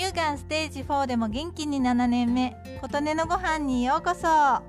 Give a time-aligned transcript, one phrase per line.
[0.00, 2.56] 乳がんステージ4でも元気に7年目。
[2.80, 4.62] 琴音のご飯にようこそ。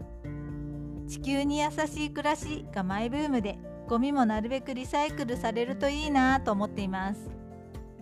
[1.07, 3.57] 地球に優しい暮らしがマイブームで
[3.88, 7.30] ゴミもなるべくリサイクルされるといいなと思っています。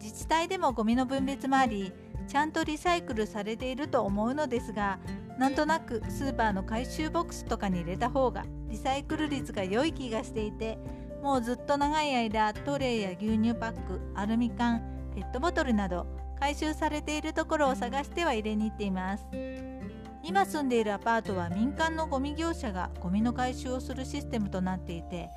[0.02, 1.94] 自治体でもゴミの分別もあり
[2.28, 4.98] ちゃんとリサイクルされていると思うのですが
[5.38, 10.80] なんとなくスーパーの回収ボックスとかに入れた方がリサイクル率が良い気がしていて
[11.22, 14.82] もうずっと長い間トレイや牛乳パックアルミ缶
[15.14, 19.26] ペットボトルなど回収されているところを探しては入れに行っています。
[20.24, 25.30] 今住んでいるアパートは民間のゴミ業者がゴミの回収をするシステムとなっていて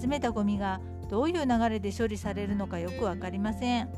[0.00, 3.88] 集めたゴミがどういう流れで処理されるのかよく分かりません。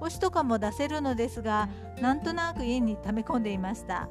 [0.00, 1.68] 星とかも出せるのですが
[2.00, 4.08] なんとなく家に溜め込んでいました。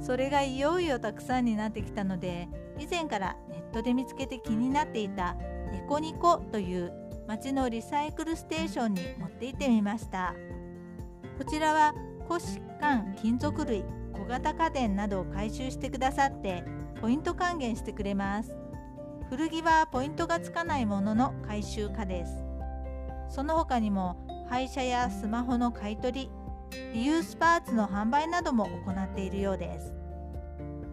[0.00, 5.36] それがいよいよたくさんになってきたので以前からネットで見つけて気になっていた
[5.72, 6.92] エコニコという
[7.28, 10.34] 町のリサイクルステーションに持って行ってみました。
[11.40, 11.94] こちらは
[12.28, 16.62] 古紙缶金属類小型家電などを回収してくださって
[17.00, 18.54] ポイント還元してくれます。
[19.30, 22.44] 古着はポイントがつかないものの回収可です。
[23.30, 24.18] その他にも
[24.50, 26.30] 廃車やスマホの買い取り
[26.92, 29.94] リユースパーツの販売なども行っているようです。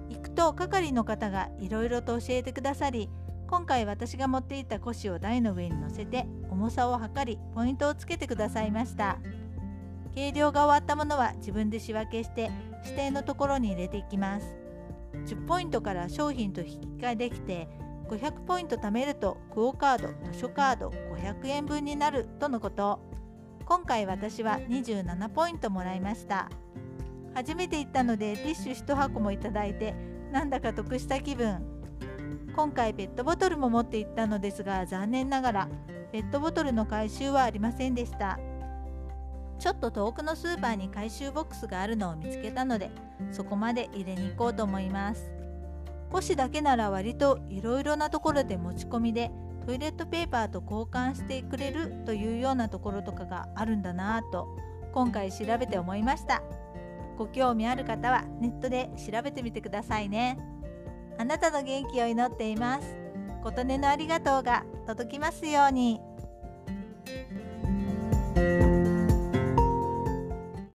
[0.08, 3.10] 行くと係の方がいろいろと教えてくださり
[3.50, 9.18] 今回私が持っていた古紙を台の上に乗せて重さを測りポイントをつけてくださいました。
[10.18, 12.50] 計量が終わったものは自分で仕分けして
[12.86, 14.58] 指定のところに入れていきます。
[15.14, 17.68] 10ポイントから商品と引き換えできて
[18.10, 23.00] 500ポイント貯めるとクオ・カード図書カード500円分になるとのこと。
[23.64, 26.50] 今回私は27ポイントもらいました。
[27.36, 29.94] 初めて行ったのでティッシュ1箱もいただいて
[30.32, 31.64] なんだか得した気分。
[32.56, 35.70] 今回ペットボトルも持って行ったのですが残念ながら
[36.12, 38.40] ペットボトルの回収はありませんでした。
[39.60, 42.92] ちょっと遠くのスーパーに回収ボックスがあるのを見つけたので
[43.32, 45.32] そこまで入れに行こうと思います。
[46.10, 49.32] 古紙だけなら割といろいろなところで持ち込みで
[49.66, 54.48] トイレットペーパーと交換してくれるというようなところとかがあるんだなぁと
[54.94, 56.42] 今回調べて思いました。
[57.18, 60.40] ご興味ある方はネットで調べてみてくださいね。
[61.18, 62.96] あなたの元気を祈っています。
[63.44, 66.07] 琴音のありがとうが届きますように。